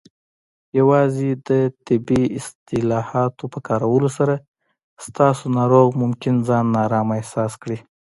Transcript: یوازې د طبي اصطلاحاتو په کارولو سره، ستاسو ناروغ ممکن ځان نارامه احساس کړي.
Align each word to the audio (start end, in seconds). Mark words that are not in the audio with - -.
یوازې 0.79 1.29
د 1.47 1.49
طبي 1.85 2.23
اصطلاحاتو 2.39 3.43
په 3.53 3.59
کارولو 3.67 4.09
سره، 4.17 4.35
ستاسو 5.05 5.45
ناروغ 5.57 5.87
ممکن 6.01 6.35
ځان 6.47 6.65
نارامه 6.75 7.13
احساس 7.21 7.53
کړي. 7.61 7.77